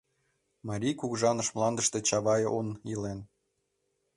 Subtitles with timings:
[0.67, 3.19] —Марий кугыжаныш мландыште Чавай он илен.